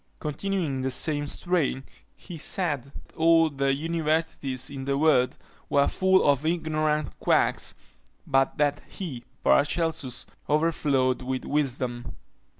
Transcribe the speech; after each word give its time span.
Continuing 0.19 0.65
in 0.77 0.81
the 0.81 0.89
same 0.89 1.27
strain, 1.27 1.83
he 2.15 2.35
said, 2.35 2.91
all 3.15 3.51
the 3.51 3.71
Universities 3.71 4.67
in 4.71 4.85
the 4.85 4.97
world 4.97 5.37
were 5.69 5.87
full 5.87 6.27
of 6.27 6.43
ignorant 6.43 7.19
quacks; 7.19 7.75
but 8.25 8.57
that 8.57 8.81
he, 8.89 9.23
Paracelsus, 9.43 10.25
overflowed 10.49 11.21
with 11.21 11.45
wisdom. 11.45 12.15